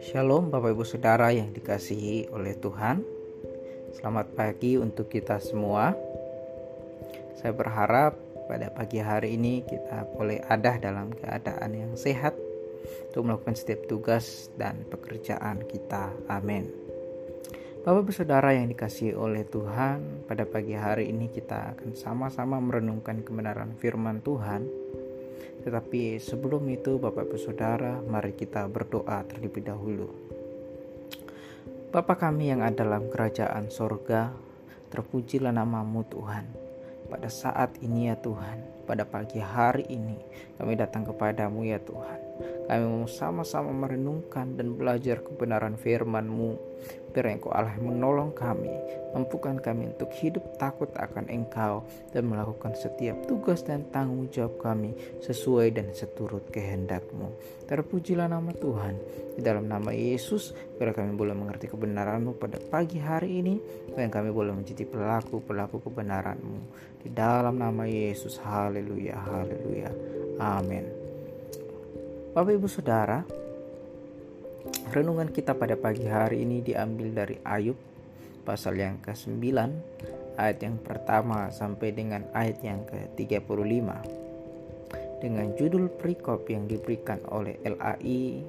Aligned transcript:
Shalom 0.00 0.48
Bapak 0.48 0.72
Ibu 0.72 0.88
Saudara 0.88 1.28
yang 1.36 1.52
dikasihi 1.52 2.32
oleh 2.32 2.56
Tuhan. 2.56 3.04
Selamat 3.92 4.32
pagi 4.32 4.80
untuk 4.80 5.12
kita 5.12 5.36
semua. 5.44 5.92
Saya 7.36 7.52
berharap 7.52 8.16
pada 8.48 8.72
pagi 8.72 9.04
hari 9.04 9.36
ini 9.36 9.60
kita 9.68 10.08
boleh 10.16 10.40
ada 10.48 10.80
dalam 10.80 11.12
keadaan 11.12 11.76
yang 11.76 11.92
sehat 12.00 12.32
Untuk 13.12 13.28
melakukan 13.28 13.56
setiap 13.60 13.84
tugas 13.84 14.48
dan 14.56 14.88
pekerjaan 14.88 15.64
kita. 15.68 16.08
Amin 16.28 16.83
Bapak 17.84 18.08
Ibu 18.08 18.12
Saudara 18.16 18.56
yang 18.56 18.72
dikasihi 18.72 19.12
oleh 19.12 19.44
Tuhan 19.44 20.24
Pada 20.24 20.48
pagi 20.48 20.72
hari 20.72 21.12
ini 21.12 21.28
kita 21.28 21.76
akan 21.76 21.92
sama-sama 21.92 22.56
merenungkan 22.56 23.20
kebenaran 23.20 23.76
firman 23.76 24.24
Tuhan 24.24 24.84
tetapi 25.64 26.20
sebelum 26.20 26.68
itu 26.68 27.00
Bapak 27.00 27.24
Ibu 27.24 27.40
Saudara, 27.40 27.96
mari 28.04 28.36
kita 28.36 28.68
berdoa 28.68 29.24
terlebih 29.24 29.64
dahulu. 29.64 30.12
Bapa 31.88 32.20
kami 32.20 32.52
yang 32.52 32.60
ada 32.60 32.84
dalam 32.84 33.08
kerajaan 33.08 33.72
sorga, 33.72 34.28
terpujilah 34.92 35.56
namamu 35.56 36.04
Tuhan. 36.04 36.44
Pada 37.08 37.32
saat 37.32 37.80
ini 37.80 38.12
ya 38.12 38.16
Tuhan, 38.20 38.84
pada 38.84 39.08
pagi 39.08 39.40
hari 39.40 39.88
ini 39.88 40.20
kami 40.60 40.76
datang 40.76 41.08
kepadamu 41.08 41.64
ya 41.64 41.80
Tuhan. 41.80 42.20
Kami 42.68 42.84
mau 42.84 43.08
sama-sama 43.08 43.72
merenungkan 43.72 44.60
dan 44.60 44.76
belajar 44.76 45.24
kebenaran 45.24 45.80
firman-Mu. 45.80 46.60
Biar 47.14 47.30
Engkau 47.30 47.54
Allah 47.54 47.78
menolong 47.78 48.34
kami, 48.34 48.74
mampukan 49.14 49.54
kami 49.62 49.94
untuk 49.94 50.10
hidup 50.18 50.42
takut 50.58 50.90
akan 50.98 51.30
Engkau 51.30 51.86
dan 52.10 52.26
melakukan 52.26 52.74
setiap 52.74 53.14
tugas 53.30 53.62
dan 53.62 53.86
tanggung 53.94 54.26
jawab 54.34 54.58
kami 54.58 54.98
sesuai 55.22 55.78
dan 55.78 55.94
seturut 55.94 56.42
kehendak-Mu. 56.50 57.30
Terpujilah 57.70 58.26
nama 58.26 58.50
Tuhan. 58.50 58.98
Di 59.38 59.46
dalam 59.46 59.70
nama 59.70 59.94
Yesus, 59.94 60.58
biar 60.74 60.90
kami 60.90 61.14
boleh 61.14 61.38
mengerti 61.38 61.70
kebenaran-Mu 61.70 62.34
pada 62.34 62.58
pagi 62.58 62.98
hari 62.98 63.38
ini 63.38 63.62
dan 63.94 64.10
kami 64.10 64.34
boleh 64.34 64.50
menjadi 64.50 64.82
pelaku-pelaku 64.82 65.86
kebenaran-Mu. 65.86 66.60
Di 66.98 67.14
dalam 67.14 67.62
nama 67.62 67.86
Yesus, 67.86 68.42
haleluya, 68.42 69.14
haleluya. 69.22 69.90
Amin. 70.42 70.90
Bapak 72.34 72.58
Ibu 72.58 72.66
Saudara, 72.66 73.22
renungan 74.90 75.30
kita 75.30 75.54
pada 75.54 75.78
pagi 75.78 76.06
hari 76.06 76.42
ini 76.42 76.62
diambil 76.62 77.10
dari 77.14 77.36
Ayub 77.46 77.78
pasal 78.42 78.78
yang 78.78 79.00
ke-9 79.00 79.40
ayat 80.36 80.58
yang 80.60 80.76
pertama 80.82 81.48
sampai 81.54 81.94
dengan 81.94 82.26
ayat 82.34 82.58
yang 82.60 82.82
ke-35 82.86 83.88
dengan 85.24 85.46
judul 85.56 85.88
perikop 85.88 86.44
yang 86.52 86.68
diberikan 86.68 87.22
oleh 87.32 87.56
LAI 87.64 88.44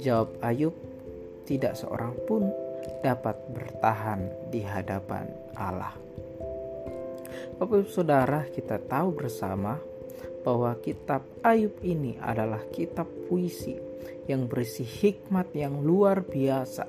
jawab 0.00 0.38
Ayub 0.40 0.72
tidak 1.44 1.74
seorang 1.74 2.14
pun 2.24 2.48
dapat 3.02 3.36
bertahan 3.52 4.24
di 4.48 4.62
hadapan 4.64 5.28
Allah. 5.58 5.92
Bapak 7.60 7.84
Ibu 7.84 7.90
Saudara, 7.92 8.48
kita 8.48 8.80
tahu 8.80 9.12
bersama 9.12 9.76
bahwa 10.40 10.72
kitab 10.80 11.20
Ayub 11.44 11.76
ini 11.84 12.16
adalah 12.16 12.64
kitab 12.72 13.04
puisi 13.28 13.89
yang 14.28 14.46
berisi 14.46 14.86
hikmat 14.86 15.52
yang 15.56 15.82
luar 15.82 16.22
biasa, 16.22 16.86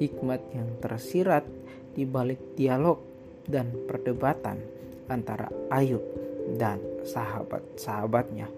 hikmat 0.00 0.40
yang 0.56 0.68
tersirat 0.80 1.44
di 1.92 2.06
balik 2.08 2.56
dialog 2.56 2.98
dan 3.44 3.74
perdebatan 3.84 4.62
antara 5.10 5.50
Ayub 5.68 6.02
dan 6.56 6.80
sahabat-sahabatnya. 7.02 8.48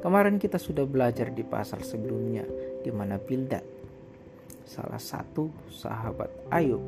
Kemarin 0.00 0.40
kita 0.40 0.56
sudah 0.56 0.86
belajar 0.86 1.32
di 1.32 1.42
pasal 1.42 1.82
sebelumnya 1.82 2.46
di 2.80 2.90
mana 2.94 3.18
Bildad, 3.18 3.64
salah 4.64 5.00
satu 5.00 5.50
sahabat 5.70 6.30
Ayub, 6.50 6.82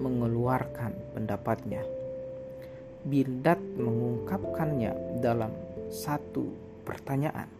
mengeluarkan 0.00 1.16
pendapatnya 1.16 1.84
Bildad 3.00 3.56
mengungkapkannya 3.80 5.20
dalam 5.24 5.52
satu 5.88 6.52
pertanyaan. 6.84 7.59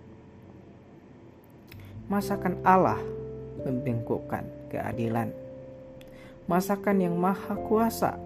Masakan 2.11 2.59
Allah 2.67 2.99
membengkokkan 3.63 4.43
keadilan? 4.67 5.31
Masakan 6.51 7.07
yang 7.07 7.15
maha 7.15 7.55
kuasa 7.55 8.19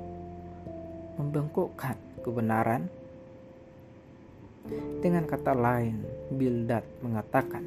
membengkokkan 1.20 1.92
kebenaran? 2.24 2.88
Dengan 5.04 5.28
kata 5.28 5.52
lain, 5.52 6.00
Bildad 6.32 6.80
mengatakan, 7.04 7.60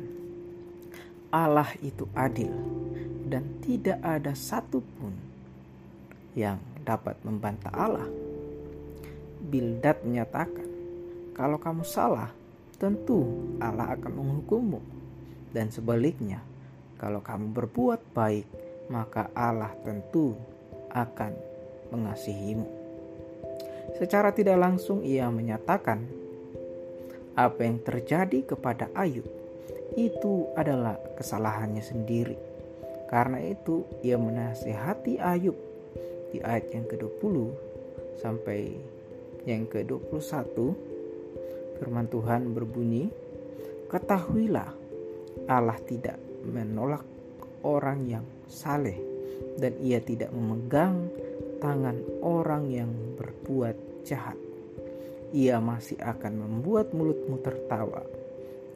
Allah 1.29 1.69
itu 1.85 2.09
adil 2.17 2.50
dan 3.29 3.61
tidak 3.61 4.01
ada 4.01 4.33
satupun 4.33 5.13
yang 6.33 6.57
dapat 6.81 7.13
membantah 7.22 7.69
Allah. 7.77 8.09
Bildad 9.53 10.01
menyatakan, 10.01 10.66
kalau 11.38 11.61
kamu 11.61 11.85
salah, 11.85 12.33
tentu 12.81 13.22
Allah 13.61 13.94
akan 13.94 14.11
menghukummu. 14.17 14.97
Dan 15.52 15.72
sebaliknya, 15.72 16.44
kalau 16.97 17.22
kamu 17.22 17.53
berbuat 17.53 18.02
baik, 18.12 18.47
maka 18.91 19.30
Allah 19.35 19.72
tentu 19.84 20.35
akan 20.91 21.34
mengasihimu. 21.91 22.68
Secara 23.96 24.36
tidak 24.36 24.59
langsung 24.59 25.02
ia 25.02 25.31
menyatakan 25.31 26.03
apa 27.38 27.59
yang 27.63 27.78
terjadi 27.86 28.44
kepada 28.44 28.90
Ayub 28.97 29.25
itu 29.96 30.50
adalah 30.57 31.00
kesalahannya 31.16 31.81
sendiri. 31.81 32.38
Karena 33.07 33.40
itu 33.40 33.88
ia 34.03 34.19
menasihati 34.19 35.22
Ayub 35.22 35.56
di 36.36 36.44
ayat 36.44 36.75
yang 36.75 36.86
ke-20 36.91 37.36
sampai 38.19 38.75
yang 39.47 39.63
ke-21 39.63 40.57
firman 41.80 42.09
Tuhan 42.12 42.52
berbunyi, 42.52 43.07
Ketahuilah 43.88 44.75
Allah 45.47 45.80
tidak 45.84 46.19
menolak 46.44 47.03
orang 47.63 48.08
yang 48.08 48.25
saleh 48.47 49.00
dan 49.58 49.74
ia 49.81 50.00
tidak 50.00 50.31
memegang 50.31 51.09
tangan 51.59 51.97
orang 52.22 52.69
yang 52.69 52.91
berbuat 53.18 54.06
jahat. 54.06 54.38
Ia 55.36 55.59
masih 55.59 56.00
akan 56.00 56.34
membuat 56.47 56.96
mulutmu 56.96 57.41
tertawa 57.44 58.00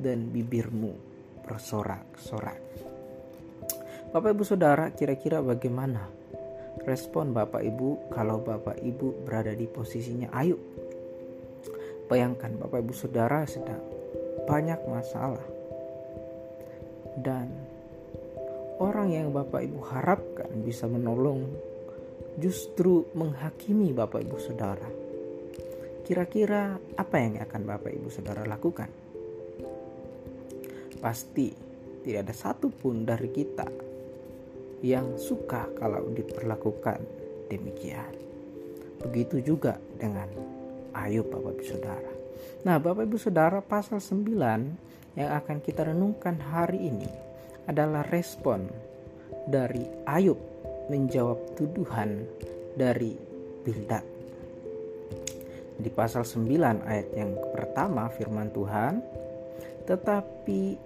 dan 0.01 0.27
bibirmu 0.33 0.91
bersorak-sorak. 1.47 2.59
Bapak 4.11 4.35
Ibu 4.35 4.43
Saudara, 4.43 4.91
kira-kira 4.91 5.39
bagaimana 5.39 6.03
respon 6.83 7.31
Bapak 7.31 7.63
Ibu 7.63 8.11
kalau 8.11 8.43
Bapak 8.43 8.83
Ibu 8.83 9.23
berada 9.23 9.55
di 9.55 9.67
posisinya 9.71 10.27
Ayub. 10.35 10.59
Bayangkan 12.11 12.59
Bapak 12.59 12.83
Ibu 12.83 12.91
Saudara 12.91 13.47
sedang 13.47 13.79
banyak 14.43 14.83
masalah. 14.91 15.60
Dan 17.17 17.47
orang 18.79 19.11
yang 19.11 19.27
Bapak 19.35 19.61
Ibu 19.61 19.79
harapkan 19.91 20.49
bisa 20.63 20.87
menolong 20.87 21.45
justru 22.39 23.05
menghakimi 23.13 23.91
Bapak 23.91 24.23
Ibu 24.23 24.37
Saudara. 24.39 24.89
Kira-kira 26.01 26.75
apa 26.95 27.15
yang 27.19 27.39
akan 27.43 27.61
Bapak 27.67 27.91
Ibu 27.91 28.09
Saudara 28.09 28.43
lakukan? 28.47 28.89
Pasti 31.01 31.51
tidak 32.01 32.29
ada 32.29 32.33
satupun 32.33 33.05
dari 33.05 33.29
kita 33.29 33.67
yang 34.81 35.17
suka 35.21 35.69
kalau 35.77 36.09
diperlakukan 36.09 36.99
demikian. 37.49 38.13
Begitu 39.01 39.53
juga 39.53 39.77
dengan 39.97 40.29
Ayub 40.97 41.29
Bapak 41.29 41.61
Ibu 41.61 41.65
Saudara. 41.65 42.11
Nah 42.65 42.77
Bapak 42.81 43.05
Ibu 43.05 43.17
Saudara 43.21 43.61
pasal 43.61 44.01
9 44.01 44.90
yang 45.15 45.35
akan 45.35 45.59
kita 45.59 45.91
renungkan 45.91 46.39
hari 46.39 46.87
ini 46.87 47.09
adalah 47.67 48.05
respon 48.09 48.67
dari 49.47 49.83
Ayub 50.07 50.37
menjawab 50.87 51.55
tuduhan 51.55 52.23
dari 52.75 53.15
Bildad. 53.61 54.03
Di 55.81 55.89
pasal 55.89 56.25
9 56.25 56.85
ayat 56.85 57.09
yang 57.17 57.33
pertama 57.53 58.09
firman 58.13 58.49
Tuhan, 58.53 59.01
tetapi 59.89 60.77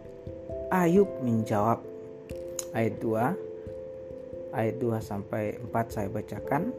Ayub 0.71 1.09
menjawab 1.21 1.83
ayat 2.75 2.95
2 2.99 4.55
ayat 4.55 4.75
2 4.79 4.99
sampai 5.03 5.59
4 5.59 5.93
saya 5.93 6.07
bacakan. 6.07 6.71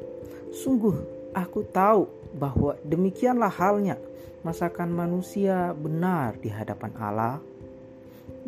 Sungguh 0.52 1.15
aku 1.36 1.68
tahu 1.68 2.08
bahwa 2.32 2.80
demikianlah 2.80 3.52
halnya 3.52 4.00
masakan 4.40 4.88
manusia 4.88 5.76
benar 5.76 6.40
di 6.40 6.48
hadapan 6.48 6.92
Allah. 6.96 7.36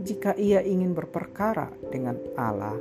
Jika 0.01 0.33
ia 0.41 0.65
ingin 0.65 0.97
berperkara 0.97 1.69
dengan 1.93 2.17
Allah 2.39 2.79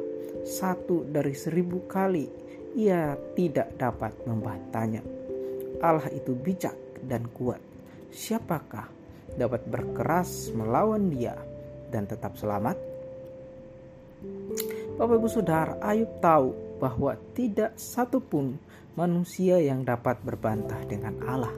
satu 0.48 1.04
dari 1.04 1.36
seribu 1.36 1.84
kali, 1.92 2.32
ia 2.80 3.20
tidak 3.36 3.76
dapat 3.76 4.16
membantahnya. 4.24 5.04
Allah 5.84 6.08
itu 6.16 6.32
bijak 6.32 6.78
dan 7.04 7.28
kuat. 7.36 7.60
Siapakah 8.14 8.88
dapat 9.36 9.68
berkeras 9.68 10.54
melawan 10.56 11.12
dia 11.12 11.36
dan 11.92 12.08
tetap 12.08 12.40
selamat? 12.40 12.80
Bapak 14.98 15.18
Ibu 15.22 15.30
Saudara, 15.30 15.78
Ayub 15.84 16.10
tahu 16.22 16.54
bahwa 16.82 17.14
tidak 17.38 17.78
satupun 17.78 18.58
manusia 18.98 19.62
yang 19.62 19.86
dapat 19.86 20.18
berbantah 20.26 20.82
dengan 20.90 21.22
Allah. 21.22 21.54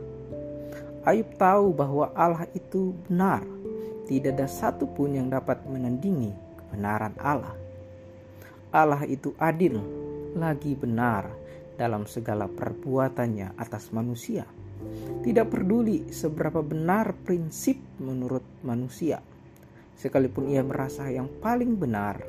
Ayub 1.08 1.32
tahu 1.40 1.72
bahwa 1.72 2.12
Allah 2.12 2.44
itu 2.52 2.92
benar. 3.08 3.48
Tidak 4.04 4.36
ada 4.36 4.50
satupun 4.50 5.16
yang 5.16 5.32
dapat 5.32 5.64
menandingi 5.64 6.36
kebenaran 6.60 7.16
Allah. 7.16 7.56
Allah 8.76 9.08
itu 9.08 9.32
adil, 9.40 9.80
lagi 10.36 10.76
benar 10.76 11.32
dalam 11.80 12.04
segala 12.04 12.52
perbuatannya 12.52 13.56
atas 13.56 13.96
manusia. 13.96 14.44
Tidak 15.24 15.48
peduli 15.48 16.12
seberapa 16.12 16.60
benar 16.60 17.16
prinsip 17.24 17.80
menurut 18.04 18.44
manusia, 18.68 19.24
sekalipun 19.96 20.52
ia 20.52 20.64
merasa 20.66 21.08
yang 21.08 21.28
paling 21.40 21.76
benar, 21.80 22.20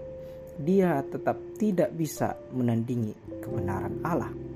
dia 0.61 1.01
tetap 1.07 1.39
tidak 1.57 1.91
bisa 1.95 2.37
menandingi 2.53 3.41
kebenaran 3.41 3.99
Allah. 4.05 4.50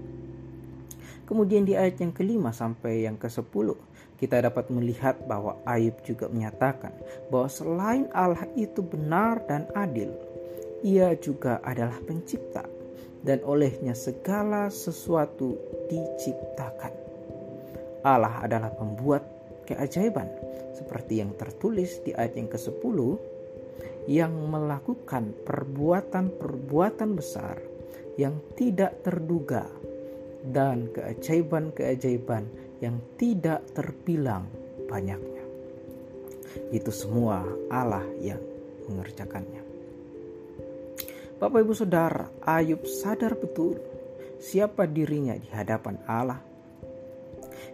Kemudian 1.25 1.65
di 1.65 1.73
ayat 1.73 2.01
yang 2.05 2.13
kelima 2.13 2.53
sampai 2.53 3.09
yang 3.09 3.17
ke 3.17 3.33
sepuluh 3.33 3.77
kita 4.21 4.41
dapat 4.41 4.71
melihat 4.71 5.19
bahwa 5.27 5.59
Ayub 5.67 5.99
juga 6.07 6.31
menyatakan 6.31 6.95
bahwa 7.29 7.49
selain 7.51 8.07
Allah 8.15 8.47
itu 8.55 8.81
benar 8.81 9.43
dan 9.51 9.67
adil, 9.75 10.15
ia 10.85 11.13
juga 11.19 11.59
adalah 11.65 11.97
pencipta 12.05 12.65
dan 13.25 13.41
olehnya 13.43 13.97
segala 13.97 14.69
sesuatu 14.69 15.57
diciptakan. 15.89 16.93
Allah 18.05 18.45
adalah 18.45 18.69
pembuat 18.77 19.25
keajaiban 19.65 20.29
seperti 20.77 21.25
yang 21.25 21.33
tertulis 21.41 22.05
di 22.05 22.13
ayat 22.13 22.37
yang 22.37 22.53
ke-10 22.53 22.99
yang 24.05 24.33
melakukan 24.53 25.33
perbuatan-perbuatan 25.49 27.11
besar 27.17 27.57
yang 28.21 28.37
tidak 28.55 29.01
terduga 29.01 29.65
dan 30.53 30.93
keajaiban-keajaiban 30.93 32.45
yang 32.85 33.01
tidak 33.17 33.65
terbilang 33.73 34.45
banyaknya. 34.91 35.45
Itu 36.69 36.93
semua 36.93 37.45
Allah 37.73 38.05
yang 38.21 38.41
mengerjakannya. 38.87 39.63
Bapak 41.41 41.61
Ibu 41.65 41.75
Saudara, 41.75 42.31
Ayub 42.45 42.85
sadar 42.87 43.35
betul 43.35 43.81
siapa 44.39 44.85
dirinya 44.85 45.35
di 45.35 45.49
hadapan 45.51 45.97
Allah. 46.05 46.41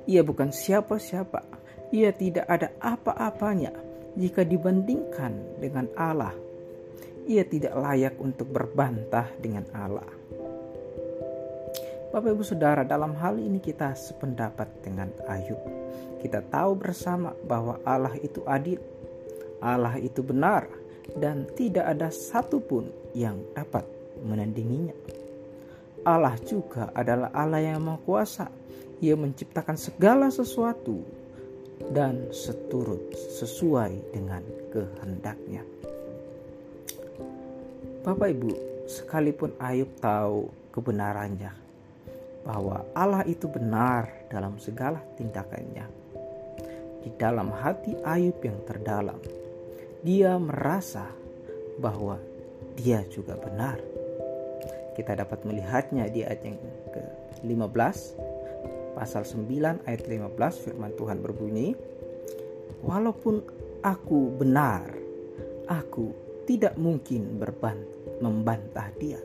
Ia 0.07 0.23
bukan 0.25 0.55
siapa-siapa, 0.55 1.45
ia 1.93 2.15
tidak 2.15 2.47
ada 2.47 2.73
apa-apanya 2.81 3.75
jika 4.15 4.47
dibandingkan 4.47 5.61
dengan 5.61 5.87
Allah. 5.99 6.35
Ia 7.29 7.45
tidak 7.47 7.75
layak 7.77 8.15
untuk 8.19 8.49
berbantah 8.49 9.29
dengan 9.39 9.69
Allah. 9.77 10.20
Bapak 12.11 12.35
Ibu 12.35 12.43
Saudara, 12.43 12.83
dalam 12.83 13.15
hal 13.23 13.39
ini 13.39 13.63
kita 13.63 13.95
sependapat 13.95 14.83
dengan 14.83 15.15
Ayub. 15.31 15.63
Kita 16.19 16.43
tahu 16.43 16.75
bersama 16.75 17.31
bahwa 17.47 17.79
Allah 17.87 18.19
itu 18.19 18.43
adil, 18.51 18.83
Allah 19.63 19.95
itu 19.95 20.19
benar, 20.19 20.67
dan 21.15 21.47
tidak 21.55 21.87
ada 21.87 22.11
satupun 22.11 22.91
yang 23.15 23.39
dapat 23.55 23.87
menandinginya. 24.27 24.91
Allah 26.03 26.35
juga 26.43 26.91
adalah 26.99 27.31
Allah 27.31 27.63
yang 27.63 27.79
Maha 27.79 28.03
Kuasa. 28.03 28.51
Ia 28.99 29.15
menciptakan 29.15 29.79
segala 29.79 30.35
sesuatu 30.35 31.07
dan 31.95 32.35
seturut 32.35 33.15
sesuai 33.39 34.11
dengan 34.11 34.43
kehendaknya. 34.75 35.63
Bapak 38.03 38.35
Ibu, 38.35 38.51
sekalipun 38.91 39.55
Ayub 39.63 39.95
tahu 40.03 40.51
kebenarannya, 40.75 41.70
bahwa 42.45 42.85
Allah 42.97 43.23
itu 43.29 43.47
benar 43.47 44.09
dalam 44.33 44.57
segala 44.57 45.01
tindakannya. 45.17 45.87
Di 47.01 47.11
dalam 47.17 47.49
hati 47.53 47.97
Ayub 48.05 48.37
yang 48.45 48.61
terdalam, 48.69 49.21
dia 50.05 50.37
merasa 50.37 51.09
bahwa 51.81 52.21
dia 52.77 53.05
juga 53.09 53.37
benar. 53.41 53.81
Kita 54.97 55.17
dapat 55.17 55.45
melihatnya 55.49 56.09
di 56.13 56.21
ayat 56.25 56.43
yang 56.45 56.59
ke-15 56.93 57.99
pasal 58.93 59.25
9 59.25 59.89
ayat 59.89 60.03
15 60.05 60.61
firman 60.61 60.93
Tuhan 60.97 61.25
berbunyi, 61.25 61.73
"Walaupun 62.85 63.41
aku 63.81 64.37
benar, 64.37 64.93
aku 65.71 66.13
tidak 66.45 66.75
mungkin 66.77 67.39
berbant 67.39 67.81
membantah 68.19 68.91
dia. 68.99 69.23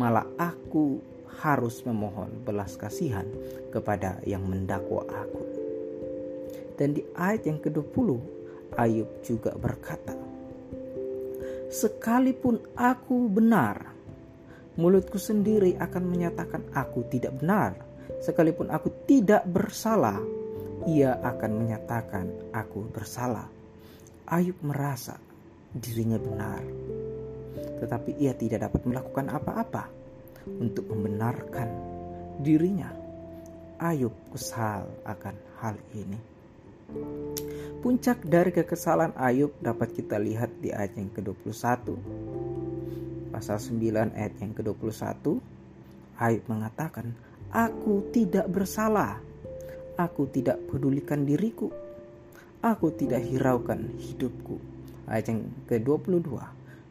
Malah 0.00 0.26
aku 0.40 0.98
harus 1.38 1.86
memohon 1.86 2.42
belas 2.42 2.74
kasihan 2.74 3.26
kepada 3.70 4.18
yang 4.26 4.42
mendakwa 4.42 5.06
aku. 5.06 5.42
Dan 6.74 6.96
di 6.96 7.02
ayat 7.14 7.46
yang 7.46 7.60
ke-20, 7.62 8.08
Ayub 8.74 9.08
juga 9.22 9.54
berkata, 9.54 10.16
Sekalipun 11.70 12.58
aku 12.74 13.30
benar, 13.30 13.94
mulutku 14.74 15.22
sendiri 15.22 15.78
akan 15.78 16.02
menyatakan 16.02 16.66
aku 16.74 17.06
tidak 17.06 17.38
benar. 17.38 17.78
Sekalipun 18.18 18.72
aku 18.74 18.90
tidak 19.06 19.46
bersalah, 19.46 20.18
ia 20.88 21.14
akan 21.22 21.50
menyatakan 21.62 22.26
aku 22.50 22.90
bersalah. 22.90 23.46
Ayub 24.26 24.58
merasa 24.66 25.14
dirinya 25.70 26.18
benar, 26.18 26.62
tetapi 27.78 28.18
ia 28.18 28.34
tidak 28.34 28.66
dapat 28.66 28.82
melakukan 28.88 29.26
apa-apa 29.30 29.99
untuk 30.46 30.88
membenarkan 30.90 31.68
dirinya. 32.40 32.88
Ayub 33.80 34.12
kesal 34.32 34.84
akan 35.08 35.36
hal 35.60 35.76
ini. 35.96 36.20
Puncak 37.80 38.20
dari 38.28 38.52
kekesalan 38.52 39.16
Ayub 39.16 39.56
dapat 39.56 39.96
kita 39.96 40.20
lihat 40.20 40.52
di 40.60 40.68
ayat 40.68 41.00
yang 41.00 41.08
ke-21. 41.16 41.96
Pasal 43.32 43.56
9 43.56 44.12
ayat 44.12 44.34
yang 44.36 44.52
ke-21, 44.52 45.40
Ayub 46.20 46.44
mengatakan, 46.44 47.16
Aku 47.48 48.12
tidak 48.12 48.52
bersalah. 48.52 49.16
Aku 49.96 50.28
tidak 50.28 50.60
pedulikan 50.68 51.24
diriku. 51.24 51.72
Aku 52.60 52.92
tidak 52.92 53.24
hiraukan 53.24 53.96
hidupku. 53.96 54.60
Ayat 55.08 55.32
yang 55.32 55.40
ke-22, 55.64 56.36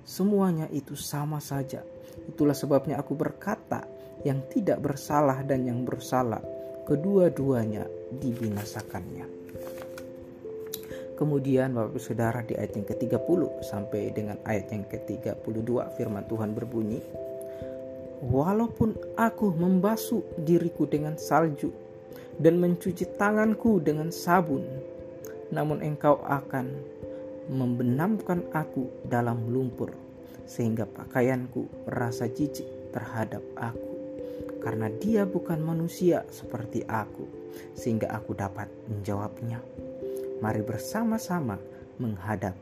semuanya 0.01 0.65
itu 0.73 0.97
sama 0.97 1.37
saja 1.37 1.85
Itulah 2.27 2.57
sebabnya 2.57 2.99
aku 2.99 3.15
berkata, 3.15 3.87
yang 4.27 4.43
tidak 4.51 4.83
bersalah 4.83 5.43
dan 5.47 5.63
yang 5.63 5.87
bersalah, 5.87 6.43
kedua-duanya 6.83 7.87
dibinasakannya. 8.19 9.39
Kemudian 11.15 11.75
Bapak 11.75 11.99
Saudara 11.99 12.39
di 12.43 12.55
ayat 12.55 12.79
yang 12.79 12.87
ke-30 12.87 13.39
sampai 13.63 14.11
dengan 14.15 14.39
ayat 14.47 14.71
yang 14.71 14.87
ke-32 14.87 15.71
firman 15.99 16.23
Tuhan 16.27 16.55
berbunyi, 16.55 16.99
Walaupun 18.19 19.15
aku 19.15 19.55
membasuh 19.55 20.43
diriku 20.43 20.83
dengan 20.83 21.15
salju 21.15 21.71
dan 22.35 22.59
mencuci 22.59 23.15
tanganku 23.15 23.79
dengan 23.79 24.11
sabun, 24.11 24.67
namun 25.55 25.79
engkau 25.79 26.19
akan 26.27 26.67
membenamkan 27.47 28.43
aku 28.51 28.91
dalam 29.07 29.47
lumpur 29.47 30.08
sehingga 30.49 30.89
pakaianku 30.89 31.85
merasa 31.85 32.25
jijik 32.25 32.89
terhadap 32.89 33.45
aku. 33.53 33.89
Karena 34.59 34.89
dia 34.89 35.23
bukan 35.29 35.61
manusia 35.61 36.25
seperti 36.33 36.81
aku 36.89 37.23
sehingga 37.77 38.09
aku 38.09 38.33
dapat 38.33 38.67
menjawabnya. 38.89 39.61
Mari 40.41 40.65
bersama-sama 40.65 41.55
menghadap 42.01 42.57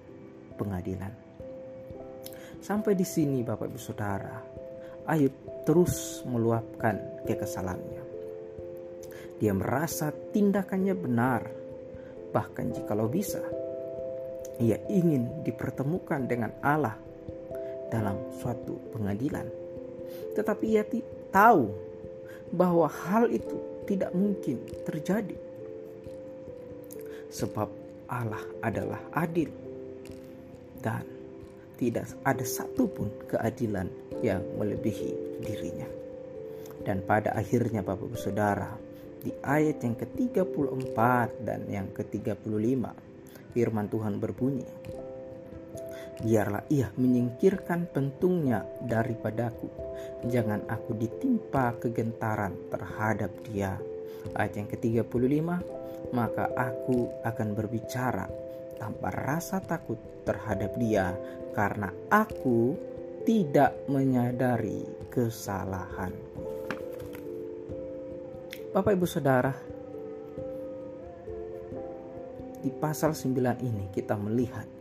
pengadilan. 0.60 1.16
Sampai 2.60 3.00
di 3.00 3.08
sini 3.08 3.40
Bapak 3.42 3.72
Ibu 3.72 3.80
Saudara. 3.80 4.36
Ayub 5.08 5.64
terus 5.64 6.20
meluapkan 6.28 7.24
kekesalannya. 7.24 8.04
Dia 9.40 9.56
merasa 9.56 10.12
tindakannya 10.12 10.96
benar 10.98 11.42
bahkan 12.36 12.76
jikalau 12.76 13.08
bisa 13.08 13.40
ia 14.58 14.78
ingin 14.90 15.46
dipertemukan 15.46 16.26
dengan 16.26 16.52
Allah 16.66 16.98
dalam 17.88 18.18
suatu 18.40 18.80
pengadilan. 18.96 19.48
Tetapi 20.36 20.66
ia 20.68 20.84
tahu 21.34 21.72
bahwa 22.54 22.88
hal 22.88 23.28
itu 23.32 23.58
tidak 23.88 24.12
mungkin 24.16 24.60
terjadi. 24.88 25.36
Sebab 27.28 27.68
Allah 28.08 28.40
adalah 28.64 29.00
adil 29.12 29.52
dan 30.80 31.04
tidak 31.76 32.08
ada 32.24 32.46
satupun 32.48 33.12
keadilan 33.28 33.92
yang 34.24 34.42
melebihi 34.56 35.44
dirinya. 35.44 35.88
Dan 36.88 37.04
pada 37.04 37.36
akhirnya 37.36 37.84
Bapak 37.84 38.16
Saudara, 38.16 38.72
di 39.20 39.36
ayat 39.44 39.84
yang 39.84 39.96
ke-34 40.00 41.00
dan 41.44 41.68
yang 41.68 41.92
ke-35, 41.92 42.80
Firman 43.52 43.88
Tuhan 43.92 44.22
berbunyi, 44.22 44.70
biarlah 46.22 46.66
ia 46.74 46.90
menyingkirkan 46.98 47.90
pentungnya 47.90 48.66
daripadaku. 48.82 49.70
Jangan 50.26 50.66
aku 50.70 50.98
ditimpa 50.98 51.78
kegentaran 51.78 52.54
terhadap 52.74 53.32
dia. 53.46 53.78
Ayat 54.34 54.54
yang 54.60 54.68
ke-35, 54.70 55.40
maka 56.14 56.46
aku 56.58 57.12
akan 57.24 57.50
berbicara 57.54 58.26
tanpa 58.78 59.10
rasa 59.14 59.62
takut 59.62 59.98
terhadap 60.26 60.74
dia 60.78 61.14
karena 61.54 61.90
aku 62.14 62.78
tidak 63.26 63.76
menyadari 63.90 64.86
kesalahanku. 65.10 66.44
Bapak 68.72 68.94
Ibu 68.94 69.08
Saudara, 69.10 69.54
di 72.62 72.70
pasal 72.70 73.18
9 73.18 73.64
ini 73.64 73.90
kita 73.90 74.14
melihat 74.20 74.77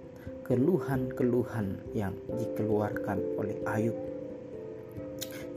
keluhan-keluhan 0.46 1.90
yang 1.90 2.14
dikeluarkan 2.38 3.18
oleh 3.34 3.58
Ayub. 3.66 3.98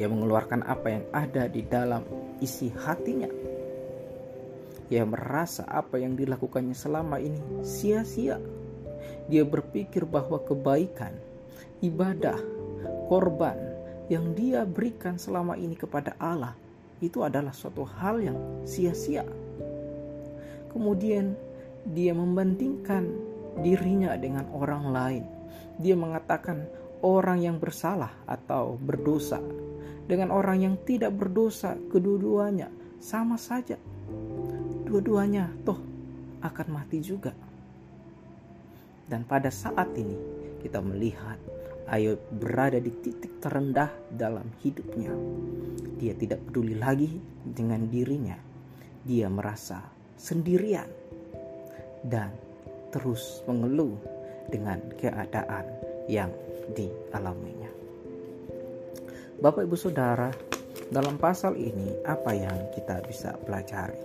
Ia 0.01 0.09
mengeluarkan 0.09 0.65
apa 0.65 0.87
yang 0.89 1.05
ada 1.13 1.45
di 1.45 1.61
dalam 1.61 2.01
isi 2.41 2.73
hatinya. 2.73 3.29
Ia 4.89 5.05
merasa 5.05 5.69
apa 5.69 6.01
yang 6.01 6.17
dilakukannya 6.17 6.73
selama 6.73 7.21
ini 7.21 7.37
sia-sia. 7.61 8.41
Dia 9.29 9.45
berpikir 9.45 10.09
bahwa 10.09 10.41
kebaikan, 10.41 11.13
ibadah, 11.85 12.41
korban 13.05 13.61
yang 14.09 14.33
dia 14.33 14.65
berikan 14.65 15.21
selama 15.21 15.53
ini 15.53 15.77
kepada 15.77 16.17
Allah 16.17 16.57
itu 16.97 17.21
adalah 17.21 17.53
suatu 17.53 17.85
hal 17.85 18.25
yang 18.25 18.65
sia-sia. 18.65 19.21
Kemudian 20.73 21.37
dia 21.85 22.17
membandingkan 22.17 23.28
dirinya 23.61 24.15
dengan 24.19 24.47
orang 24.51 24.83
lain. 24.89 25.23
Dia 25.79 25.95
mengatakan 25.95 26.67
orang 27.03 27.39
yang 27.39 27.57
bersalah 27.59 28.11
atau 28.27 28.75
berdosa 28.75 29.39
dengan 30.09 30.33
orang 30.33 30.57
yang 30.65 30.75
tidak 30.89 31.13
berdosa, 31.13 31.77
kedua-duanya 31.93 32.73
sama 32.97 33.37
saja. 33.37 33.77
Dua-duanya 34.89 35.53
toh 35.61 35.77
akan 36.41 36.67
mati 36.73 36.97
juga. 36.97 37.29
Dan 39.05 39.21
pada 39.29 39.53
saat 39.53 39.93
ini 39.93 40.17
kita 40.65 40.81
melihat 40.81 41.37
Ayub 41.89 42.17
berada 42.33 42.77
di 42.77 42.89
titik 42.89 43.37
terendah 43.37 43.89
dalam 44.09 44.49
hidupnya. 44.65 45.13
Dia 46.01 46.17
tidak 46.17 46.45
peduli 46.49 46.73
lagi 46.73 47.09
dengan 47.41 47.85
dirinya. 47.85 48.37
Dia 49.05 49.29
merasa 49.29 49.81
sendirian 50.17 50.89
dan 52.01 52.33
terus 52.89 53.41
mengeluh 53.45 53.97
dengan 54.49 54.81
keadaan 54.97 55.65
yang 56.09 56.33
dialaminya. 56.73 57.69
Bapak 59.39 59.63
Ibu 59.63 59.77
Saudara, 59.77 60.33
dalam 60.89 61.15
pasal 61.15 61.55
ini 61.55 62.01
apa 62.03 62.33
yang 62.35 62.73
kita 62.75 62.99
bisa 63.05 63.37
pelajari? 63.45 64.03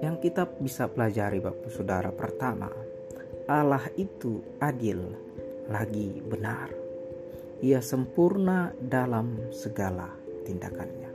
Yang 0.00 0.16
kita 0.30 0.48
bisa 0.62 0.88
pelajari 0.88 1.44
Bapak 1.44 1.60
Ibu 1.66 1.70
Saudara 1.74 2.10
pertama, 2.14 2.72
Allah 3.50 3.84
itu 4.00 4.40
adil 4.62 5.02
lagi 5.68 6.22
benar. 6.24 6.72
Ia 7.60 7.84
sempurna 7.84 8.72
dalam 8.80 9.52
segala 9.52 10.08
tindakannya. 10.48 11.10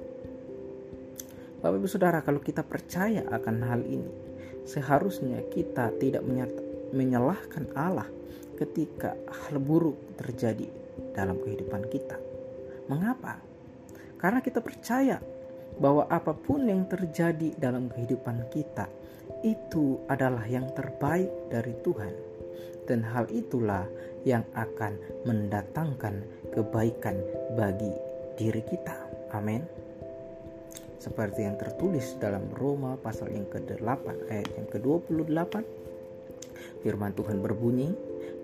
Bapak 1.66 1.82
Ibu 1.82 1.90
Saudara, 1.90 2.22
kalau 2.22 2.38
kita 2.38 2.62
percaya 2.62 3.26
akan 3.26 3.58
hal 3.66 3.82
ini, 3.90 4.25
Seharusnya 4.66 5.46
kita 5.54 5.94
tidak 6.02 6.26
menyalahkan 6.92 7.70
Allah 7.78 8.10
ketika 8.58 9.14
hal 9.30 9.62
buruk 9.62 10.18
terjadi 10.18 10.66
dalam 11.14 11.38
kehidupan 11.38 11.86
kita. 11.88 12.18
Mengapa? 12.90 13.38
Karena 14.18 14.42
kita 14.42 14.60
percaya 14.60 15.22
bahwa 15.78 16.10
apa 16.10 16.34
pun 16.34 16.66
yang 16.66 16.88
terjadi 16.90 17.54
dalam 17.62 17.92
kehidupan 17.92 18.50
kita 18.50 18.90
itu 19.46 20.02
adalah 20.10 20.46
yang 20.50 20.66
terbaik 20.74 21.30
dari 21.52 21.76
Tuhan, 21.86 22.14
dan 22.90 23.06
hal 23.06 23.30
itulah 23.30 23.86
yang 24.26 24.42
akan 24.58 24.98
mendatangkan 25.30 26.26
kebaikan 26.56 27.22
bagi 27.54 27.92
diri 28.40 28.64
kita. 28.66 28.98
Amin 29.36 29.85
seperti 31.06 31.46
yang 31.46 31.54
tertulis 31.62 32.18
dalam 32.18 32.50
Roma 32.58 32.98
pasal 32.98 33.30
yang 33.30 33.46
ke-8 33.46 34.26
ayat 34.34 34.50
yang 34.58 34.68
ke-28 34.74 35.54
firman 36.82 37.14
Tuhan 37.14 37.46
berbunyi 37.46 37.94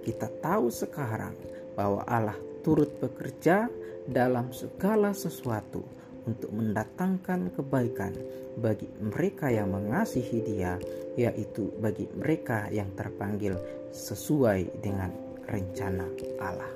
kita 0.05 0.29
tahu 0.45 0.69
sekarang 0.69 1.33
bahwa 1.73 2.05
Allah 2.05 2.37
turut 2.61 2.93
bekerja 3.01 3.65
dalam 4.05 4.53
segala 4.53 5.13
sesuatu 5.17 5.81
untuk 6.29 6.53
mendatangkan 6.53 7.49
kebaikan 7.57 8.13
bagi 8.61 8.85
mereka 9.01 9.49
yang 9.49 9.73
mengasihi 9.73 10.43
Dia, 10.45 10.77
yaitu 11.17 11.73
bagi 11.81 12.05
mereka 12.13 12.69
yang 12.69 12.93
terpanggil 12.93 13.57
sesuai 13.89 14.81
dengan 14.85 15.09
rencana 15.49 16.05
Allah. 16.37 16.73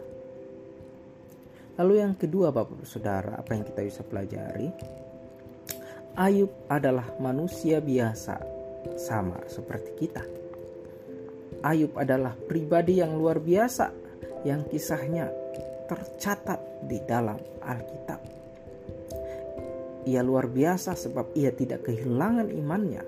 Lalu 1.76 1.94
yang 2.00 2.14
kedua 2.16 2.56
Bapak 2.56 2.88
Saudara, 2.88 3.36
apa 3.36 3.52
yang 3.54 3.68
kita 3.68 3.82
bisa 3.84 4.02
pelajari? 4.02 4.72
Ayub 6.16 6.72
adalah 6.72 7.12
manusia 7.20 7.84
biasa, 7.84 8.40
sama 8.96 9.36
seperti 9.52 10.08
kita. 10.08 10.24
Ayub 11.60 11.92
adalah 12.00 12.32
pribadi 12.32 13.04
yang 13.04 13.20
luar 13.20 13.44
biasa, 13.44 13.92
yang 14.48 14.64
kisahnya 14.64 15.28
tercatat 15.92 16.88
di 16.88 17.04
dalam 17.04 17.36
Alkitab. 17.60 18.24
Ia 20.08 20.24
luar 20.24 20.48
biasa 20.48 20.96
sebab 20.96 21.36
ia 21.36 21.52
tidak 21.52 21.84
kehilangan 21.92 22.48
imannya 22.48 23.04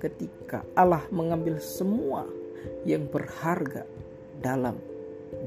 ketika 0.00 0.64
Allah 0.72 1.04
mengambil 1.12 1.60
semua 1.60 2.24
yang 2.88 3.12
berharga 3.12 3.84
dalam 4.40 4.80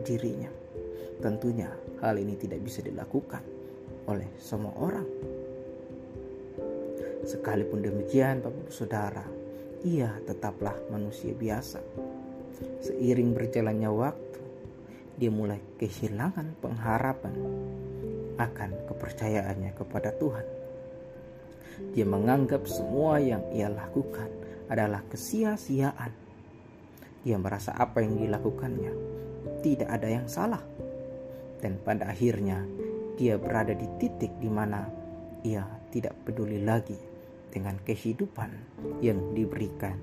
dirinya. 0.05 0.53
Tentunya 1.17 1.74
hal 1.98 2.22
ini 2.22 2.38
tidak 2.38 2.62
bisa 2.62 2.86
dilakukan 2.86 3.41
oleh 4.05 4.29
semua 4.38 4.77
orang 4.77 5.40
Sekalipun 7.22 7.86
demikian, 7.86 8.42
Bapak 8.42 8.74
Saudara, 8.74 9.22
ia 9.86 10.10
tetaplah 10.25 10.74
manusia 10.90 11.38
biasa. 11.38 11.78
Seiring 12.82 13.38
berjalannya 13.38 13.94
waktu, 13.94 14.42
dia 15.22 15.30
mulai 15.30 15.62
kehilangan 15.78 16.58
pengharapan 16.58 17.38
akan 18.42 18.74
kepercayaannya 18.90 19.72
kepada 19.78 20.18
Tuhan. 20.18 20.48
Dia 21.94 22.10
menganggap 22.10 22.66
semua 22.66 23.22
yang 23.22 23.46
ia 23.54 23.70
lakukan 23.70 24.30
adalah 24.66 25.06
kesia-siaan. 25.06 26.13
Dia 27.22 27.38
merasa 27.38 27.78
apa 27.78 28.01
yang 28.01 28.18
dilakukannya 28.18 28.94
tidak 29.62 29.94
ada 29.94 30.10
yang 30.10 30.25
salah. 30.25 30.62
Dan 31.62 31.78
pada 31.86 32.10
akhirnya 32.10 32.66
dia 33.13 33.38
berada 33.38 33.78
di 33.78 33.86
titik 34.01 34.34
di 34.42 34.50
mana 34.50 34.90
ia 35.46 35.62
tidak 35.94 36.18
peduli 36.25 36.66
lagi 36.66 37.11
dengan 37.51 37.77
kehidupan 37.84 38.50
yang 39.03 39.20
diberikan 39.36 40.00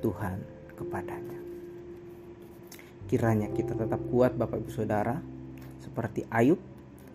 Tuhan 0.00 0.40
kepadanya. 0.74 1.38
Kiranya 3.06 3.52
kita 3.52 3.76
tetap 3.76 4.00
kuat 4.08 4.34
Bapak 4.34 4.64
Ibu 4.64 4.72
Saudara 4.72 5.20
seperti 5.84 6.24
Ayub 6.32 6.58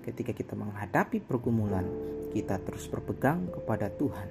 ketika 0.06 0.32
kita 0.32 0.54
menghadapi 0.54 1.18
pergumulan 1.26 1.88
kita 2.30 2.62
terus 2.62 2.86
berpegang 2.86 3.50
kepada 3.50 3.90
Tuhan 3.90 4.30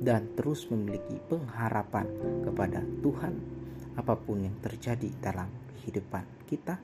dan 0.00 0.32
terus 0.32 0.64
memiliki 0.72 1.20
pengharapan 1.28 2.08
kepada 2.46 2.80
Tuhan 3.04 3.34
apa 4.00 4.16
pun 4.16 4.40
yang 4.40 4.56
terjadi 4.64 5.12
dalam 5.20 5.50
kehidupan 5.76 6.24
kita 6.48 6.80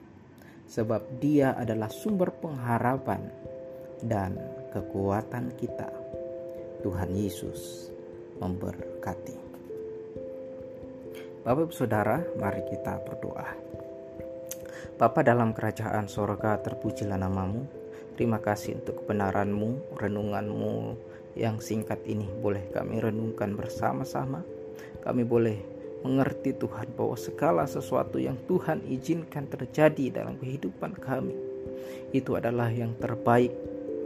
sebab 0.68 1.22
dia 1.22 1.56
adalah 1.56 1.88
sumber 1.88 2.34
pengharapan 2.34 3.30
dan 4.04 4.36
kekuatan 4.74 5.56
kita 5.56 5.88
Tuhan 6.86 7.18
Yesus 7.18 7.90
memberkati. 8.38 9.34
Bapak 11.42 11.74
Saudara, 11.74 12.22
mari 12.38 12.62
kita 12.62 13.02
berdoa. 13.02 13.42
Bapa 14.94 15.26
dalam 15.26 15.50
kerajaan 15.50 16.06
sorga 16.06 16.62
terpujilah 16.62 17.18
namamu. 17.18 17.66
Terima 18.14 18.38
kasih 18.38 18.78
untuk 18.78 19.02
kebenaranmu, 19.02 19.98
renunganmu 19.98 20.74
yang 21.34 21.58
singkat 21.58 22.06
ini 22.06 22.30
boleh 22.38 22.70
kami 22.70 23.02
renungkan 23.02 23.58
bersama-sama. 23.58 24.46
Kami 25.02 25.26
boleh 25.26 25.58
mengerti 26.06 26.54
Tuhan 26.54 26.94
bahwa 26.94 27.18
segala 27.18 27.66
sesuatu 27.66 28.22
yang 28.22 28.38
Tuhan 28.46 28.86
izinkan 28.86 29.50
terjadi 29.50 30.22
dalam 30.22 30.38
kehidupan 30.38 30.94
kami 31.02 31.34
itu 32.14 32.38
adalah 32.38 32.70
yang 32.70 32.94
terbaik 33.02 33.50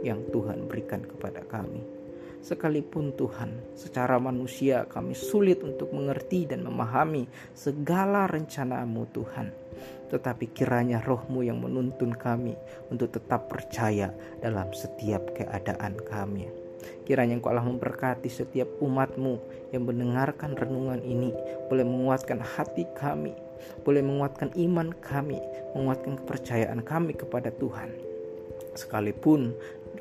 yang 0.01 0.25
Tuhan 0.33 0.65
berikan 0.65 1.05
kepada 1.05 1.45
kami. 1.45 2.00
Sekalipun 2.41 3.13
Tuhan, 3.13 3.77
secara 3.77 4.17
manusia 4.17 4.89
kami 4.89 5.13
sulit 5.13 5.61
untuk 5.61 5.93
mengerti 5.93 6.49
dan 6.49 6.65
memahami 6.65 7.29
segala 7.53 8.25
rencanamu 8.25 9.05
Tuhan. 9.13 9.53
Tetapi 10.09 10.49
kiranya 10.49 11.05
rohmu 11.05 11.45
yang 11.45 11.61
menuntun 11.61 12.17
kami 12.17 12.57
untuk 12.89 13.13
tetap 13.13 13.45
percaya 13.45 14.09
dalam 14.41 14.73
setiap 14.73 15.37
keadaan 15.37 16.01
kami. 16.01 16.49
Kiranya 17.05 17.37
Engkau 17.37 17.53
Allah 17.53 17.65
memberkati 17.65 18.25
setiap 18.25 18.67
umatmu 18.81 19.37
yang 19.69 19.85
mendengarkan 19.85 20.57
renungan 20.57 21.05
ini. 21.05 21.29
Boleh 21.69 21.85
menguatkan 21.85 22.41
hati 22.41 22.89
kami. 22.97 23.37
Boleh 23.85 24.01
menguatkan 24.01 24.49
iman 24.57 24.89
kami. 24.97 25.37
Menguatkan 25.77 26.17
kepercayaan 26.25 26.81
kami 26.81 27.13
kepada 27.13 27.53
Tuhan. 27.53 27.93
Sekalipun 28.73 29.51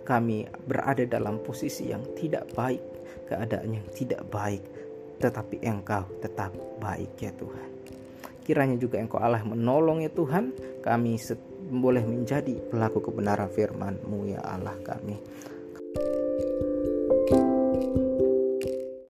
kami 0.04 0.49
berada 0.66 1.04
dalam 1.07 1.40
posisi 1.40 1.90
yang 1.90 2.02
tidak 2.16 2.50
baik, 2.57 2.83
keadaan 3.30 3.76
yang 3.76 3.87
tidak 3.95 4.25
baik, 4.28 4.62
tetapi 5.21 5.61
Engkau 5.62 6.09
tetap 6.25 6.50
baik 6.80 7.12
ya 7.21 7.33
Tuhan. 7.37 7.69
Kiranya 8.40 8.76
juga 8.80 8.99
Engkau 8.99 9.21
Allah 9.21 9.45
menolong 9.45 10.02
ya 10.02 10.11
Tuhan, 10.11 10.50
kami 10.83 11.21
boleh 11.71 12.02
menjadi 12.02 12.57
pelaku 12.73 12.99
kebenaran 13.12 13.52
firman-Mu 13.52 14.33
ya 14.33 14.42
Allah 14.42 14.75
kami. 14.83 15.21